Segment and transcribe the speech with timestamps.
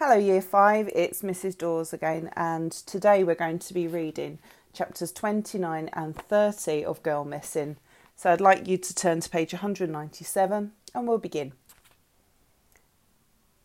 [0.00, 1.58] Hello, Year 5, it's Mrs.
[1.58, 4.38] Dawes again, and today we're going to be reading
[4.72, 7.78] chapters 29 and 30 of Girl Missing.
[8.14, 11.52] So I'd like you to turn to page 197 and we'll begin.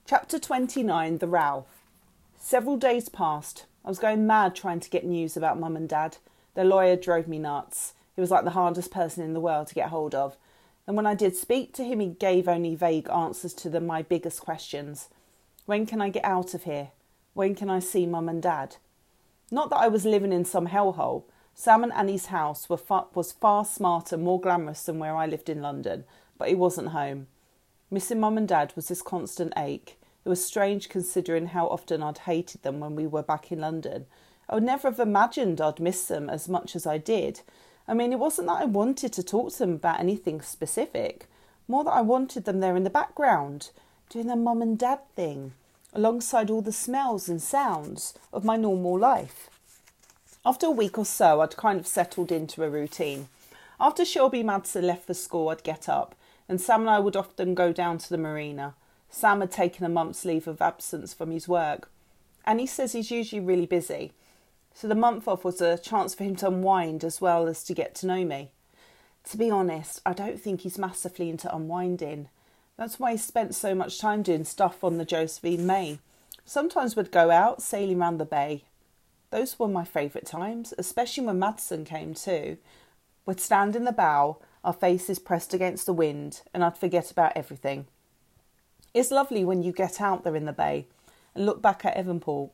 [0.07, 1.66] Chapter 29 The Row.
[2.39, 3.68] Several days passed.
[3.86, 6.18] I was going mad trying to get news about Mum and Dad.
[6.55, 7.93] Their lawyer drove me nuts.
[8.15, 10.36] He was like the hardest person in the world to get hold of.
[10.88, 14.02] And when I did speak to him, he gave only vague answers to the, my
[14.02, 15.09] biggest questions.
[15.66, 16.90] When can I get out of here?
[17.34, 18.76] When can I see Mum and Dad?
[19.50, 21.24] Not that I was living in some hellhole.
[21.56, 25.62] Sam and Annie's house far, was far smarter, more glamorous than where I lived in
[25.62, 26.04] London,
[26.38, 27.28] but he wasn't home.
[27.89, 29.98] Missing Mum and Dad was this constant ache.
[30.26, 34.06] It was strange considering how often I'd hated them when we were back in London.
[34.50, 37.39] I would never have imagined I'd miss them as much as I did.
[37.88, 41.28] I mean, it wasn't that I wanted to talk to them about anything specific,
[41.70, 43.70] more that I wanted them there in the background,
[44.14, 45.53] doing their mum and dad thing,
[45.92, 49.50] alongside all the smells and sounds of my normal life.
[50.45, 53.28] After a week or so, I'd kind of settled into a routine.
[53.80, 56.14] After Shelby Madison left for school, I'd get up,
[56.47, 58.75] and Sam and I would often go down to the marina.
[59.09, 61.89] Sam had taken a month's leave of absence from his work,
[62.45, 64.11] and he says he's usually really busy.
[64.75, 67.73] So the month off was a chance for him to unwind as well as to
[67.73, 68.52] get to know me.
[69.31, 72.30] To be honest, I don't think he's massively into unwinding.
[72.77, 75.99] That's why he spent so much time doing stuff on the Josephine May.
[76.45, 78.63] Sometimes we'd go out sailing round the bay.
[79.30, 82.57] Those were my favourite times, especially when Madison came too.
[83.25, 87.33] We'd stand in the bow, our faces pressed against the wind, and I'd forget about
[87.35, 87.88] everything.
[88.93, 90.87] It's lovely when you get out there in the bay
[91.33, 92.52] and look back at Evanport.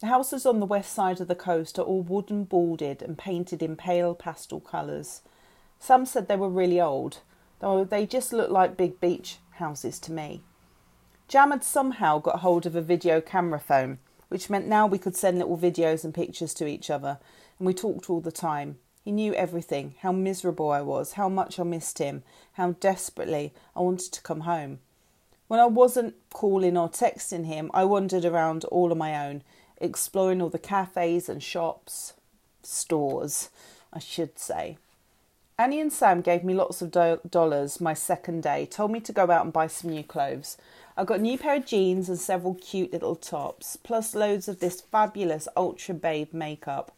[0.00, 3.62] The houses on the west side of the coast are all wooden boarded and painted
[3.62, 5.22] in pale pastel colours.
[5.78, 7.20] Some said they were really old,
[7.60, 10.42] though they just looked like big beach houses to me.
[11.28, 13.98] Jam had somehow got hold of a video camera phone,
[14.28, 17.18] which meant now we could send little videos and pictures to each other,
[17.58, 18.78] and we talked all the time.
[19.04, 22.22] He knew everything how miserable I was, how much I missed him,
[22.54, 24.80] how desperately I wanted to come home.
[25.48, 29.42] When I wasn't calling or texting him, I wandered around all on my own,
[29.80, 32.14] exploring all the cafes and shops,
[32.62, 33.50] stores,
[33.92, 34.78] I should say.
[35.58, 39.12] Annie and Sam gave me lots of do- dollars my second day, told me to
[39.12, 40.58] go out and buy some new clothes.
[40.98, 44.60] I got a new pair of jeans and several cute little tops, plus loads of
[44.60, 46.92] this fabulous Ultra Babe makeup.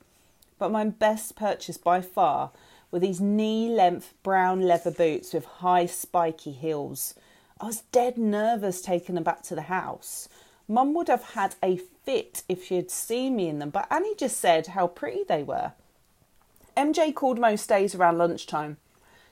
[0.58, 2.50] But my best purchase by far
[2.90, 7.14] were these knee length brown leather boots with high spiky heels.
[7.60, 10.28] I was dead nervous taking them back to the house.
[10.66, 14.16] Mum would have had a fit if she had seen me in them, but Annie
[14.16, 15.74] just said how pretty they were.
[16.78, 18.76] MJ called most days around lunchtime.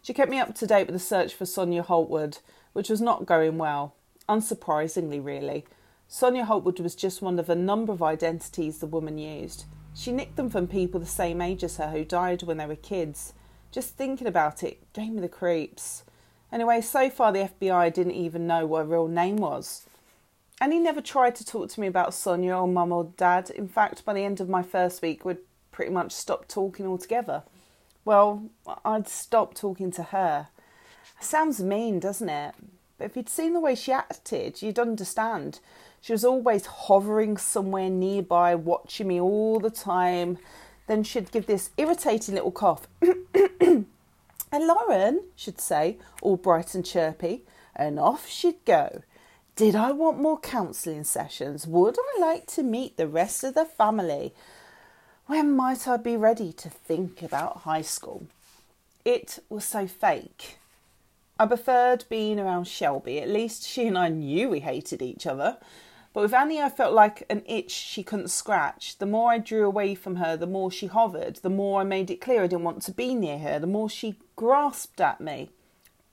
[0.02, 2.38] She kept me up to date with the search for Sonia Holtwood,
[2.72, 3.94] which was not going well,
[4.28, 5.64] unsurprisingly, really.
[6.08, 9.64] Sonia Holtwood was just one of a number of identities the woman used.
[9.94, 12.74] She nicked them from people the same age as her who died when they were
[12.74, 13.32] kids.
[13.70, 16.02] Just thinking about it gave me the creeps.
[16.50, 19.86] Anyway, so far the FBI didn't even know what her real name was.
[20.60, 23.50] Annie never tried to talk to me about Sonia or mum or dad.
[23.50, 25.38] In fact, by the end of my first week, we'd
[25.76, 27.42] pretty much stopped talking altogether.
[28.06, 28.44] Well,
[28.82, 30.48] I'd stopped talking to her.
[31.20, 32.54] Sounds mean, doesn't it?
[32.96, 35.60] But if you'd seen the way she acted, you'd understand.
[36.00, 40.38] She was always hovering somewhere nearby, watching me all the time.
[40.86, 42.88] Then she'd give this irritating little cough.
[43.02, 43.86] and
[44.50, 47.42] Lauren, she'd say, all bright and chirpy,
[47.74, 49.02] and off she'd go.
[49.56, 51.66] Did I want more counselling sessions?
[51.66, 54.32] Would I like to meet the rest of the family?
[55.26, 58.28] When might I be ready to think about high school?
[59.04, 60.58] It was so fake.
[61.36, 63.18] I preferred being around Shelby.
[63.18, 65.58] At least she and I knew we hated each other.
[66.12, 68.98] But with Annie, I felt like an itch she couldn't scratch.
[68.98, 71.40] The more I drew away from her, the more she hovered.
[71.42, 73.90] The more I made it clear I didn't want to be near her, the more
[73.90, 75.50] she grasped at me.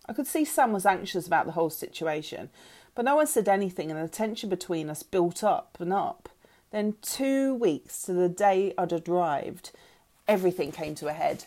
[0.08, 2.50] I could see Sam was anxious about the whole situation,
[2.96, 6.30] but no one said anything, and the tension between us built up and up.
[6.74, 9.70] Then, two weeks to the day I'd arrived,
[10.28, 11.46] everything came to a head.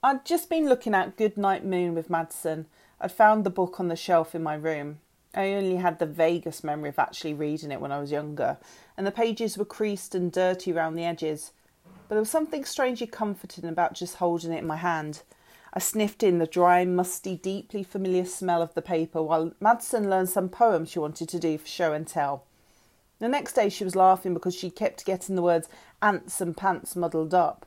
[0.00, 2.66] I'd just been looking at Goodnight Moon with Madison.
[3.00, 5.00] I'd found the book on the shelf in my room.
[5.34, 8.58] I only had the vaguest memory of actually reading it when I was younger,
[8.96, 11.50] and the pages were creased and dirty round the edges.
[12.06, 15.22] But there was something strangely comforting about just holding it in my hand.
[15.72, 20.28] I sniffed in the dry, musty, deeply familiar smell of the paper while Madison learned
[20.28, 22.44] some poem she wanted to do for show and tell.
[23.24, 25.66] The next day she was laughing because she kept getting the words
[26.02, 27.64] ants and pants muddled up.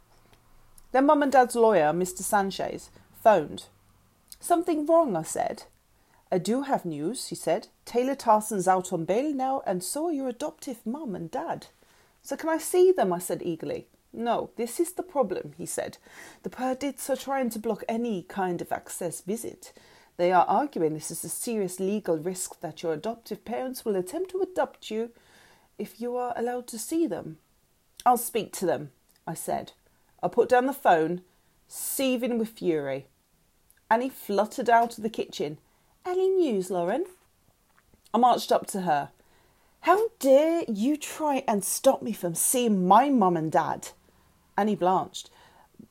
[0.92, 2.22] Then Mum and Dad's lawyer, Mr.
[2.22, 2.92] Sanchez,
[3.24, 3.66] phoned.
[4.40, 5.64] Something wrong, I said.
[6.32, 7.70] I do have news, he said.
[7.86, 11.66] Taylor Carson's out on bail now, and so are your adoptive mum and dad.
[12.22, 13.12] So can I see them?
[13.12, 13.88] I said eagerly.
[14.14, 15.98] No, this is the problem, he said.
[16.44, 19.74] The Purdeys are trying to block any kind of access visit.
[20.18, 24.30] They are arguing this is a serious legal risk that your adoptive parents will attempt
[24.32, 25.10] to adopt you
[25.78, 27.38] if you are allowed to see them.
[28.06, 28.92] I'll speak to them,
[29.26, 29.74] I said.
[30.22, 31.22] I put down the phone,
[31.68, 33.08] seething with fury.
[33.90, 35.60] Annie fluttered out of the kitchen.
[36.06, 37.06] Any news, Lauren?
[38.14, 39.10] I marched up to her.
[39.82, 43.90] How dare you try and stop me from seeing my mum and dad?
[44.58, 45.30] Annie blanched.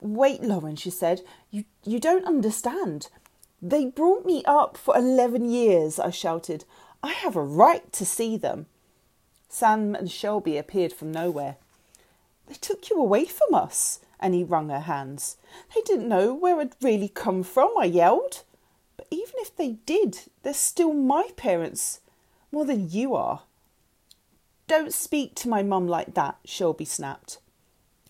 [0.00, 1.23] Wait, Lauren, she said.
[1.50, 3.09] You, you don't understand.
[3.62, 6.65] They brought me up for 11 years, I shouted.
[7.03, 8.67] I have a right to see them.
[9.56, 11.56] Sam and Shelby appeared from nowhere.
[12.47, 15.38] They took you away from us, Annie wrung her hands.
[15.75, 18.43] They didn't know where I'd really come from, I yelled.
[18.99, 22.00] But even if they did, they're still my parents,
[22.53, 23.44] more than you are.
[24.69, 27.38] Don't speak to my mum like that, Shelby snapped.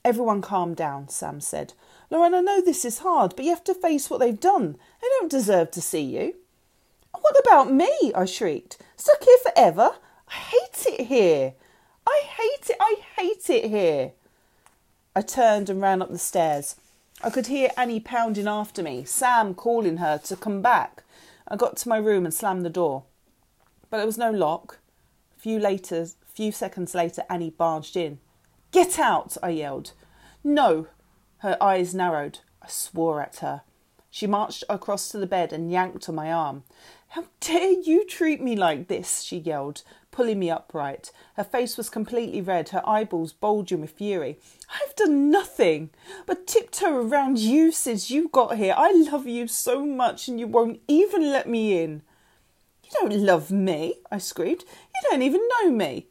[0.05, 1.75] Everyone calm down, Sam said.
[2.11, 4.73] Lauren, I know this is hard, but you have to face what they've done.
[5.01, 6.35] They don't deserve to see you.
[7.13, 8.11] What about me?
[8.17, 8.79] I shrieked.
[8.97, 9.93] Stuck here forever?
[10.29, 11.55] I hate it here.
[12.07, 12.77] I hate it.
[12.81, 14.13] I hate it here.
[15.15, 16.77] I turned and ran up the stairs.
[17.23, 21.05] I could hear Annie pounding after me, Sam calling her to come back.
[21.49, 23.05] I got to my room and slammed the door.
[23.89, 24.79] But there was no lock.
[25.37, 28.19] A few later, few seconds later, Annie barged in.
[28.73, 29.37] Get out!
[29.43, 29.93] I yelled.
[30.45, 30.89] No.
[31.39, 32.41] Her eyes narrowed.
[32.61, 33.63] I swore at her.
[34.11, 36.65] She marched across to the bed and yanked on my arm.
[37.09, 39.23] How dare you treat me like this?
[39.23, 41.13] she yelled, pulling me upright.
[41.35, 44.39] Her face was completely red, her eyeballs bulging with fury.
[44.71, 45.91] I've done nothing
[46.27, 48.75] but tiptoe around you since you got here.
[48.77, 52.03] I love you so much and you won't even let me in.
[52.83, 54.65] You don't love me, I screamed.
[54.95, 56.07] You don't even know me.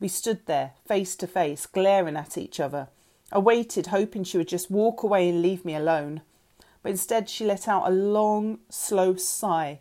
[0.00, 2.88] We stood there, face to face, glaring at each other.
[3.32, 6.22] I waited, hoping she would just walk away and leave me alone.
[6.82, 9.80] But instead, she let out a long, slow sigh.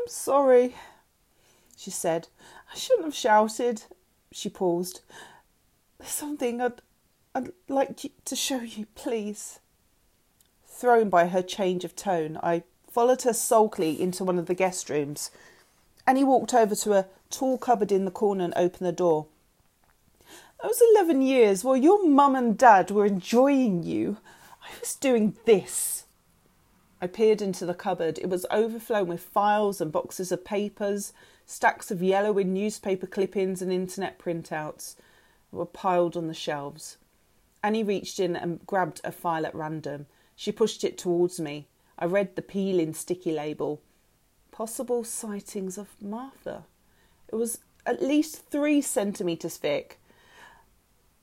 [0.00, 0.76] I'm sorry,
[1.76, 2.28] she said.
[2.72, 3.82] I shouldn't have shouted.
[4.32, 5.00] She paused.
[5.98, 6.80] There's something I'd,
[7.34, 9.58] I'd like to show you, please.
[10.66, 14.88] Thrown by her change of tone, I followed her sulkily into one of the guest
[14.88, 15.30] rooms.
[16.06, 19.26] Annie walked over to a tall cupboard in the corner and opened the door.
[20.62, 24.16] Those eleven years while your mum and dad were enjoying you,
[24.62, 26.04] I was doing this.
[27.00, 28.18] I peered into the cupboard.
[28.18, 31.12] It was overflowing with files and boxes of papers,
[31.46, 34.96] stacks of yellowing newspaper clippings and internet printouts
[35.50, 36.96] were piled on the shelves.
[37.62, 40.06] Annie reached in and grabbed a file at random.
[40.36, 41.66] She pushed it towards me.
[41.98, 43.80] I read the peeling sticky label.
[44.50, 46.64] Possible sightings of Martha.
[47.28, 49.98] It was at least three centimetres thick.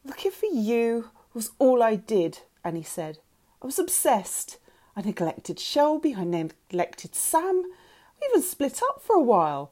[0.04, 3.20] Looking for you was all I did, Annie said.
[3.62, 4.58] I was obsessed.
[4.98, 7.62] I neglected Shelby, I neglected Sam.
[7.62, 9.72] We even split up for a while.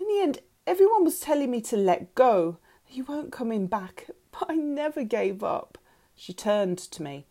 [0.00, 2.58] In the end, everyone was telling me to let go.
[2.90, 5.78] You weren't coming back, but I never gave up.
[6.16, 7.24] She turned to me.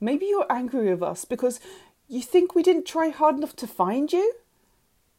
[0.00, 1.60] Maybe you're angry with us because
[2.08, 4.34] you think we didn't try hard enough to find you?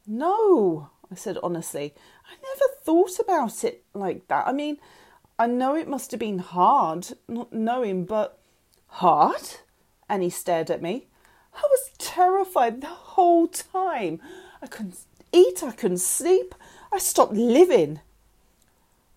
[0.06, 1.94] No, I said honestly.
[2.25, 4.45] I never thought about it like that.
[4.45, 4.78] I mean,
[5.37, 8.40] I know it must have been hard not knowing, but
[8.87, 9.56] hard?
[10.09, 11.06] Annie stared at me.
[11.53, 14.21] I was terrified the whole time.
[14.61, 14.97] I couldn't
[15.31, 16.56] eat, I couldn't sleep,
[16.91, 18.01] I stopped living.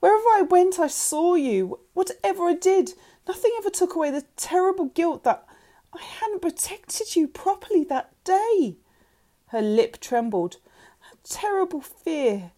[0.00, 1.78] Wherever I went, I saw you.
[1.94, 2.94] Whatever I did,
[3.26, 5.46] nothing ever took away the terrible guilt that
[5.94, 8.76] I hadn't protected you properly that day.
[9.48, 10.56] Her lip trembled.
[11.12, 12.52] A terrible fear.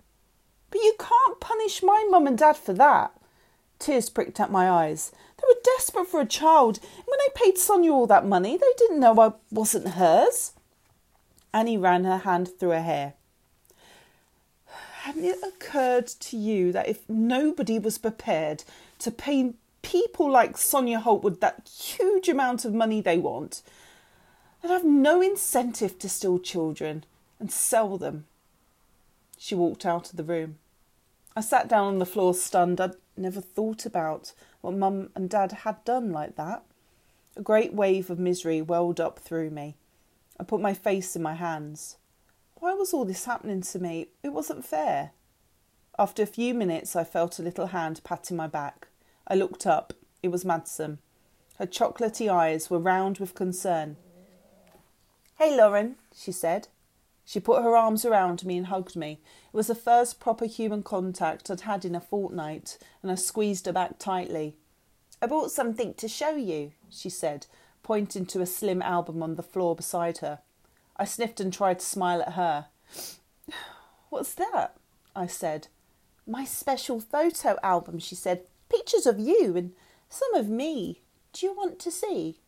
[0.71, 3.13] But you can't punish my mum and dad for that.
[3.79, 5.13] Tears pricked at my eyes.
[5.37, 6.79] They were desperate for a child.
[6.83, 10.53] And when I paid Sonia all that money, they didn't know I wasn't hers.
[11.53, 13.15] Annie ran her hand through her hair.
[15.03, 18.65] Hadn't it occurred to you that if nobody was prepared
[19.01, 23.63] to pay people like Sonia Holtwood that huge amount of money they want,
[24.63, 27.05] they'd have no incentive to steal children
[27.39, 28.25] and sell them?
[29.37, 30.57] She walked out of the room.
[31.37, 32.81] I sat down on the floor stunned.
[32.81, 36.65] I'd never thought about what Mum and Dad had done like that.
[37.37, 39.77] A great wave of misery welled up through me.
[40.39, 41.97] I put my face in my hands.
[42.57, 44.09] Why was all this happening to me?
[44.23, 45.11] It wasn't fair.
[45.99, 48.89] After a few minutes, I felt a little hand patting my back.
[49.29, 49.93] I looked up.
[50.23, 50.99] It was Madison.
[51.59, 53.97] Her chocolatey eyes were round with concern.
[55.39, 56.69] Hey, Lauren, she said.
[57.25, 59.21] She put her arms around me and hugged me.
[59.53, 63.67] It was the first proper human contact I'd had in a fortnight, and I squeezed
[63.67, 64.57] her back tightly.
[65.23, 67.47] I brought something to show you, she said,
[67.83, 70.41] pointing to a slim album on the floor beside her.
[70.97, 72.67] I sniffed and tried to smile at her.
[74.11, 74.77] What's that?
[75.17, 75.69] I said.
[76.27, 78.43] My special photo album, she said.
[78.69, 79.73] Pictures of you and
[80.09, 81.01] some of me.
[81.33, 82.39] Do you want to see?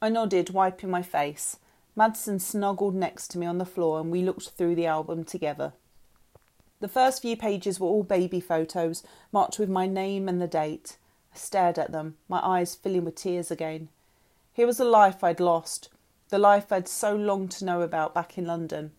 [0.00, 1.58] I nodded, wiping my face.
[1.94, 5.74] Madison snuggled next to me on the floor and we looked through the album together.
[6.80, 10.96] The first few pages were all baby photos, marked with my name and the date.
[11.34, 13.88] I stared at them, my eyes filling with tears again.
[14.52, 15.90] Here was a life I'd lost,
[16.30, 18.92] the life I'd so longed to know about back in London.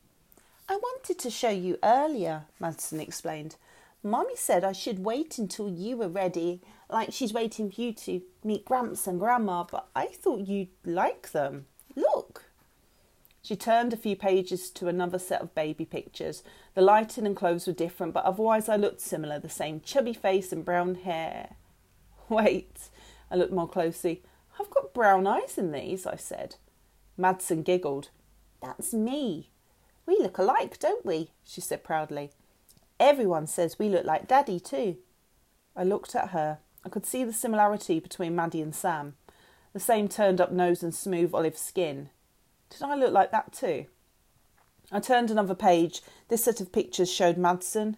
[0.69, 3.57] I wanted to show you earlier, Madison explained.
[4.01, 8.21] Mummy said I should wait until you were ready, like she's waiting for you to
[8.43, 11.65] meet Gramps and Grandma, but I thought you'd like them.
[11.95, 12.45] Look.
[13.43, 16.43] She turned a few pages to another set of baby pictures.
[16.75, 20.53] The lighting and clothes were different, but otherwise I looked similar the same chubby face
[20.53, 21.55] and brown hair.
[22.29, 22.89] Wait,
[23.29, 24.23] I looked more closely.
[24.57, 26.55] I've got brown eyes in these, I said.
[27.17, 28.11] Madison giggled.
[28.61, 29.49] That's me.
[30.05, 31.31] We look alike, don't we?
[31.43, 32.31] she said proudly.
[32.97, 34.97] Everyone says we look like Daddy, too.
[35.75, 36.59] I looked at her.
[36.85, 39.15] I could see the similarity between Maddie and Sam.
[39.73, 42.09] The same turned up nose and smooth olive skin.
[42.73, 43.85] Did I look like that too?
[44.91, 46.01] I turned another page.
[46.27, 47.97] This set of pictures showed Madison.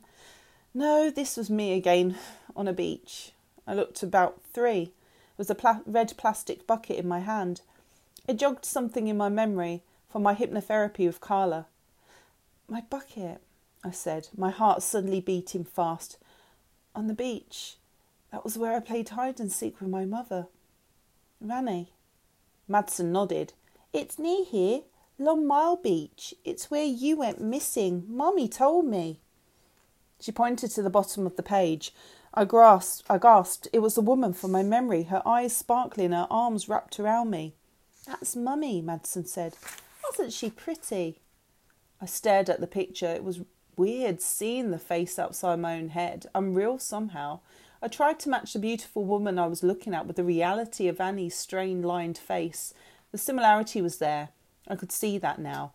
[0.74, 2.18] No, this was me again
[2.56, 3.32] on a beach.
[3.66, 4.86] I looked about three.
[4.86, 4.94] There
[5.38, 7.62] was a pla- red plastic bucket in my hand.
[8.28, 11.68] It jogged something in my memory from my hypnotherapy with Carla.
[12.68, 13.42] My bucket,
[13.84, 16.18] I said, my heart suddenly beating fast.
[16.94, 17.76] On the beach.
[18.32, 20.48] That was where I played hide and seek with my mother.
[21.40, 21.92] Ranny.
[22.68, 23.54] Madison nodded.
[23.96, 24.82] It's near here,
[25.18, 26.34] Long Mile Beach.
[26.44, 28.04] It's where you went missing.
[28.10, 29.22] Mummy told me.
[30.20, 31.94] She pointed to the bottom of the page.
[32.34, 33.70] I grasped, I gasped.
[33.72, 37.54] It was the woman from my memory, her eyes sparkling, her arms wrapped around me.
[38.06, 39.56] That's Mummy, Madison said.
[40.04, 41.22] Wasn't she pretty?
[42.02, 43.08] I stared at the picture.
[43.08, 43.46] It was
[43.78, 47.40] weird seeing the face outside my own head, unreal somehow.
[47.82, 51.00] I tried to match the beautiful woman I was looking at with the reality of
[51.00, 52.74] Annie's strained, lined face,
[53.16, 54.28] the similarity was there.
[54.68, 55.72] I could see that now,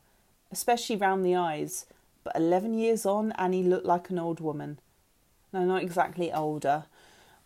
[0.52, 1.86] especially round the eyes.
[2.22, 4.78] But eleven years on, Annie looked like an old woman.
[5.50, 6.84] No, not exactly older,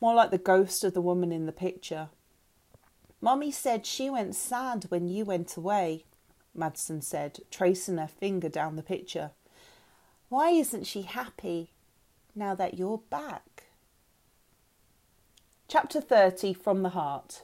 [0.00, 2.08] more like the ghost of the woman in the picture.
[3.20, 6.02] Mummy said she went sad when you went away,
[6.56, 9.30] Madison said, tracing her finger down the picture.
[10.28, 11.70] Why isn't she happy
[12.34, 13.66] now that you're back?
[15.68, 17.42] Chapter 30 From the Heart.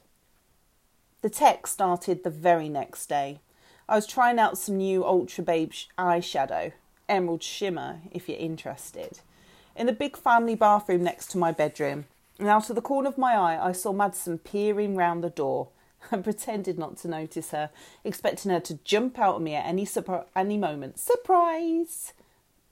[1.23, 3.41] The tech started the very next day.
[3.87, 6.73] I was trying out some new Ultra Babe eyeshadow,
[7.11, 9.21] Emerald Shimmer, if you're interested,
[9.77, 12.07] in the big family bathroom next to my bedroom.
[12.39, 15.69] And out of the corner of my eye, I saw Madison peering round the door.
[16.11, 17.69] I pretended not to notice her,
[18.03, 19.87] expecting her to jump out at me at any,
[20.35, 20.99] any moment.
[20.99, 22.15] Surprise!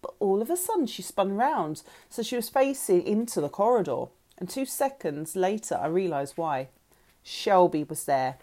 [0.00, 4.06] But all of a sudden, she spun round, so she was facing into the corridor.
[4.38, 6.68] And two seconds later, I realised why.
[7.28, 8.38] Shelby was there.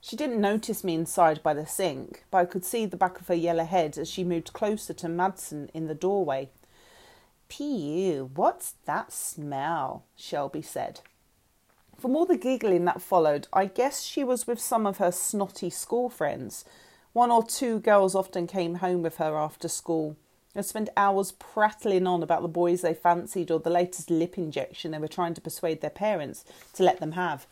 [0.00, 3.28] She didn't notice me inside by the sink, but I could see the back of
[3.28, 6.48] her yellow head as she moved closer to Madison in the doorway.
[7.50, 10.04] Pew, what's that smell?
[10.16, 11.00] Shelby said.
[11.98, 15.68] From all the giggling that followed, I guess she was with some of her snotty
[15.68, 16.64] school friends.
[17.12, 20.16] One or two girls often came home with her after school
[20.54, 24.92] and spent hours prattling on about the boys they fancied or the latest lip injection
[24.92, 26.42] they were trying to persuade their parents
[26.72, 27.46] to let them have.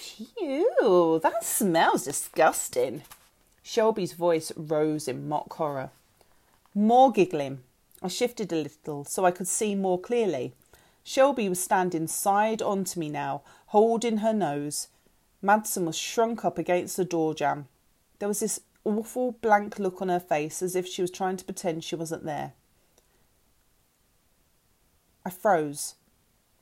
[0.00, 3.02] Pew, that smells disgusting.
[3.62, 5.90] Shelby's voice rose in mock horror.
[6.74, 7.60] More giggling.
[8.02, 10.54] I shifted a little so I could see more clearly.
[11.04, 14.88] Shelby was standing side on to me now, holding her nose.
[15.42, 17.68] Madison was shrunk up against the door jamb.
[18.20, 21.44] There was this awful blank look on her face as if she was trying to
[21.44, 22.54] pretend she wasn't there.
[25.26, 25.96] I froze,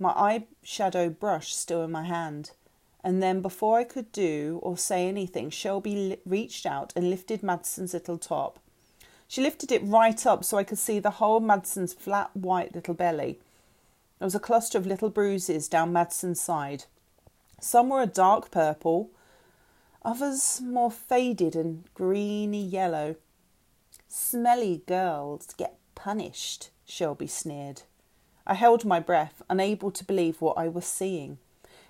[0.01, 0.13] my
[0.65, 2.51] eyeshadow brush still in my hand.
[3.05, 7.95] And then, before I could do or say anything, Shelby reached out and lifted Madison's
[7.95, 8.59] little top.
[9.29, 12.95] She lifted it right up so I could see the whole Madison's flat white little
[12.95, 13.39] belly.
[14.19, 16.85] There was a cluster of little bruises down Madison's side.
[17.61, 19.11] Some were a dark purple,
[20.03, 23.17] others more faded and greeny yellow.
[24.09, 27.83] Smelly girls get punished, Shelby sneered.
[28.47, 31.39] I held my breath, unable to believe what I was seeing.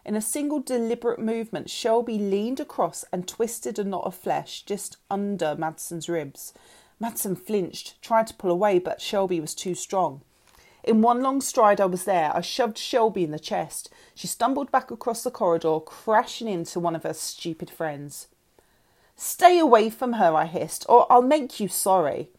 [0.08, 4.96] In a single deliberate movement, Shelby leaned across and twisted a knot of flesh just
[5.10, 6.54] under Madison's ribs.
[6.98, 10.22] Madison flinched, tried to pull away, but Shelby was too strong.
[10.82, 12.34] In one long stride, I was there.
[12.34, 13.90] I shoved Shelby in the chest.
[14.14, 18.28] She stumbled back across the corridor, crashing into one of her stupid friends.
[19.14, 22.30] Stay away from her, I hissed, or I'll make you sorry.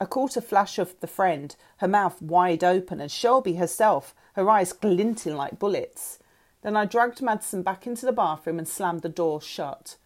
[0.00, 4.48] I caught a flash of the friend, her mouth wide open, and Shelby herself, her
[4.48, 6.20] eyes glinting like bullets.
[6.62, 9.96] Then I dragged Madison back into the bathroom and slammed the door shut.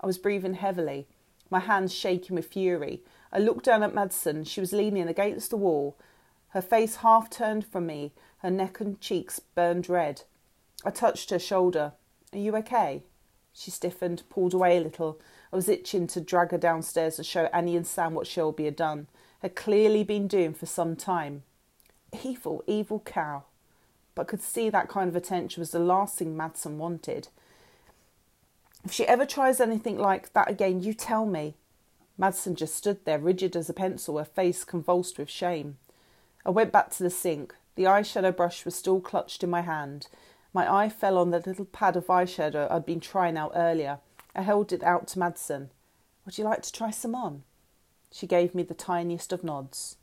[0.00, 1.06] I was breathing heavily,
[1.50, 3.02] my hands shaking with fury.
[3.32, 4.44] I looked down at Madison.
[4.44, 5.96] She was leaning against the wall,
[6.50, 10.22] her face half turned from me, her neck and cheeks burned red.
[10.84, 11.92] I touched her shoulder.
[12.32, 13.04] Are you okay?
[13.52, 15.20] She stiffened, pulled away a little.
[15.52, 18.76] I was itching to drag her downstairs and show Annie and Sam what Shelby had
[18.76, 19.08] done,
[19.42, 21.42] had clearly been doing for some time.
[22.24, 23.44] Evil, evil cow.
[24.14, 27.28] But could see that kind of attention was the last thing Madison wanted.
[28.84, 31.54] If she ever tries anything like that again, you tell me.
[32.16, 35.78] Madison just stood there, rigid as a pencil, her face convulsed with shame.
[36.44, 37.54] I went back to the sink.
[37.76, 40.08] The eyeshadow brush was still clutched in my hand.
[40.52, 44.00] My eye fell on the little pad of eyeshadow I'd been trying out earlier.
[44.34, 45.70] I held it out to Madison.
[46.24, 47.42] Would you like to try some on?
[48.12, 49.96] She gave me the tiniest of nods.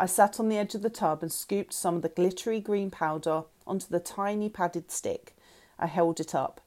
[0.00, 2.90] I sat on the edge of the tub and scooped some of the glittery green
[2.90, 5.36] powder onto the tiny padded stick.
[5.78, 6.62] I held it up.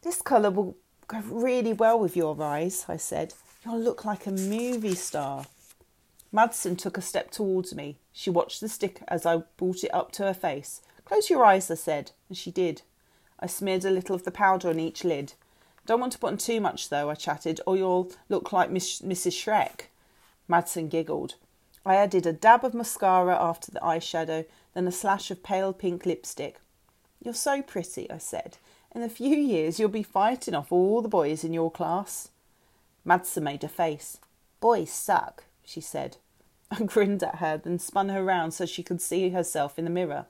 [0.00, 0.74] This colour will
[1.06, 3.34] go really well with your eyes, I said.
[3.62, 5.44] You'll look like a movie star.
[6.32, 7.98] Madison took a step towards me.
[8.10, 10.80] She watched the stick as I brought it up to her face.
[11.04, 12.80] Close your eyes, I said, and she did.
[13.38, 15.34] I smeared a little of the powder on each lid.
[15.84, 19.02] Don't want to put on too much, though, I chatted, or you'll look like Miss,
[19.02, 19.32] Mrs.
[19.32, 19.88] Shrek.
[20.48, 21.34] Madison giggled.
[21.86, 26.06] I added a dab of mascara after the eyeshadow, then a slash of pale pink
[26.06, 26.60] lipstick.
[27.22, 28.58] You're so pretty, I said.
[28.94, 32.28] In a few years, you'll be fighting off all the boys in your class.
[33.04, 34.18] Madison made a face.
[34.60, 36.16] Boys suck, she said.
[36.70, 39.90] I grinned at her, then spun her round so she could see herself in the
[39.90, 40.26] mirror.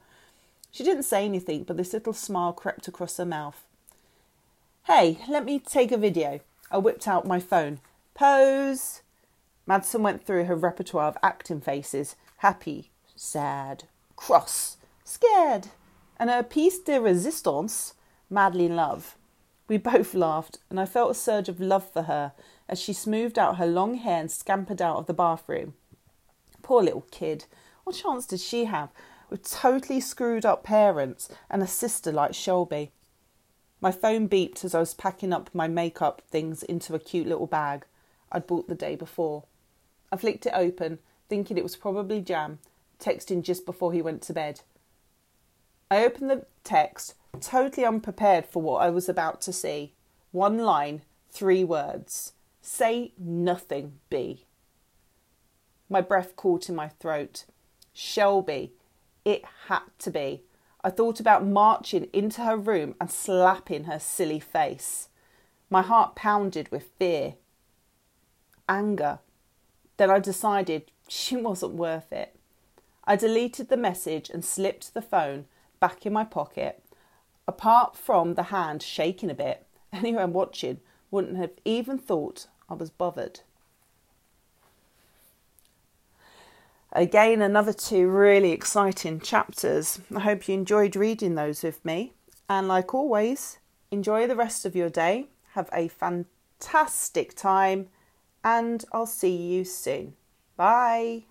[0.71, 3.63] She didn't say anything, but this little smile crept across her mouth.
[4.85, 6.41] Hey, let me take a video.
[6.71, 7.79] I whipped out my phone.
[8.15, 9.03] Pose!
[9.67, 15.69] Madison went through her repertoire of acting faces happy, sad, cross, scared,
[16.19, 17.95] and her piece de resistance
[18.29, 19.17] madly in love.
[19.67, 22.33] We both laughed, and I felt a surge of love for her
[22.69, 25.75] as she smoothed out her long hair and scampered out of the bathroom.
[26.63, 27.47] Poor little kid.
[27.85, 28.91] What chance did she have
[29.31, 32.93] with totally screwed up parents and a sister like Shelby?
[33.81, 37.47] My phone beeped as I was packing up my makeup things into a cute little
[37.47, 37.87] bag
[38.31, 39.45] I'd bought the day before.
[40.13, 42.59] I flicked it open, thinking it was probably Jam,
[43.01, 44.61] texting just before he went to bed.
[45.91, 49.93] I opened the text totally unprepared for what I was about to see.
[50.33, 52.33] One line, three words.
[52.61, 54.47] Say nothing, B.
[55.89, 57.45] My breath caught in my throat.
[57.93, 58.73] Shelby.
[59.25, 60.43] It had to be.
[60.83, 65.09] I thought about marching into her room and slapping her silly face.
[65.71, 67.35] My heart pounded with fear,
[68.69, 69.21] anger.
[69.97, 72.37] Then I decided she wasn't worth it.
[73.05, 75.45] I deleted the message and slipped the phone
[75.81, 76.85] back in my pocket
[77.47, 80.81] Apart from the hand shaking a bit, anyone watching
[81.11, 83.41] wouldn't have even thought I was bothered.
[86.93, 90.01] Again, another two really exciting chapters.
[90.15, 92.13] I hope you enjoyed reading those with me.
[92.49, 93.59] And like always,
[93.91, 95.27] enjoy the rest of your day.
[95.53, 97.89] Have a fantastic time,
[98.45, 100.15] and I'll see you soon.
[100.57, 101.25] Bye.